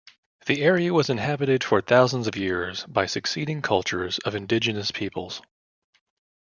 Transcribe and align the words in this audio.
The 0.47 0.63
area 0.63 0.93
was 0.95 1.11
inhabited 1.11 1.63
for 1.63 1.79
thousands 1.79 2.25
of 2.25 2.35
years 2.35 2.87
by 2.87 3.05
succeeding 3.05 3.61
cultures 3.61 4.17
of 4.25 4.33
indigenous 4.33 4.89
peoples. 4.89 5.43